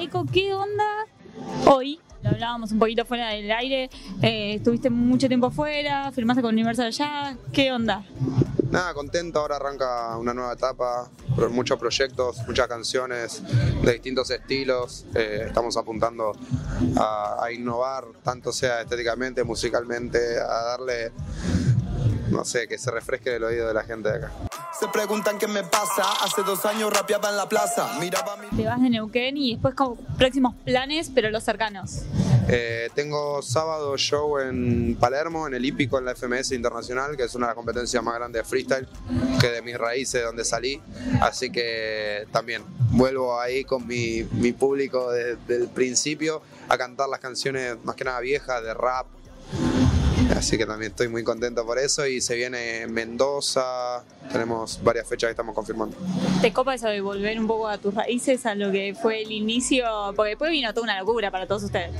[0.00, 1.06] Eco, ¿qué onda
[1.66, 2.00] hoy?
[2.22, 3.90] Lo hablábamos un poquito fuera del aire,
[4.22, 8.02] eh, estuviste mucho tiempo afuera, firmaste con Universal Jazz, ¿qué onda?
[8.70, 11.10] Nada, contento, ahora arranca una nueva etapa,
[11.50, 13.42] muchos proyectos, muchas canciones
[13.82, 16.32] de distintos estilos, eh, estamos apuntando
[16.96, 21.12] a innovar, tanto sea estéticamente, musicalmente, a darle,
[22.30, 24.32] no sé, que se refresque el oído de la gente de acá.
[24.78, 26.04] Se preguntan qué me pasa.
[26.22, 27.98] Hace dos años rapeaba en la plaza.
[28.00, 28.56] Miraba mi.
[28.56, 32.02] Te vas de Neuquén y después con próximos planes, pero los cercanos.
[32.48, 37.34] Eh, tengo sábado show en Palermo, en el Hípico, en la FMS Internacional, que es
[37.34, 38.88] una de las competencias más grandes de freestyle,
[39.40, 40.80] que de mis raíces, de donde salí.
[41.20, 47.20] Así que también vuelvo ahí con mi, mi público desde el principio a cantar las
[47.20, 49.06] canciones más que nada viejas, de rap.
[50.36, 55.28] Así que también estoy muy contento por eso y se viene Mendoza, tenemos varias fechas
[55.28, 55.96] que estamos confirmando.
[56.40, 59.32] ¿Te copa eso de volver un poco a tus raíces, a lo que fue el
[59.32, 59.84] inicio?
[60.14, 61.90] Porque después vino toda una locura para todos ustedes.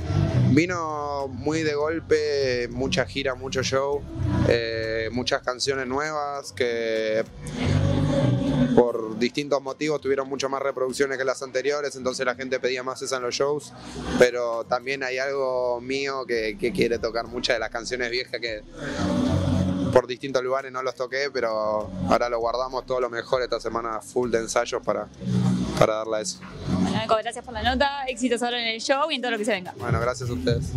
[0.51, 4.01] Vino muy de golpe, mucha gira, mucho show,
[4.47, 7.23] eh, muchas canciones nuevas que
[8.75, 13.01] por distintos motivos tuvieron mucho más reproducciones que las anteriores, entonces la gente pedía más
[13.01, 13.71] esa en los shows,
[14.19, 18.63] pero también hay algo mío que, que quiere tocar muchas de las canciones viejas que
[19.91, 24.01] por distintos lugares no los toqué, pero ahora lo guardamos todo lo mejor esta semana
[24.01, 25.07] full de ensayos para,
[25.77, 26.39] para darle a eso.
[26.67, 29.45] Bueno, gracias por la nota, éxitos ahora en el show y en todo lo que
[29.45, 29.73] se venga.
[29.77, 30.71] Bueno, gracias a ustedes.